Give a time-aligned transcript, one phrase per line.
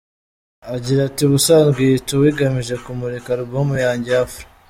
[0.75, 4.43] Agira ati “Ubusanzwe iyi ‘Tour’ igamije kumurika alubumu yanjye “Afro”.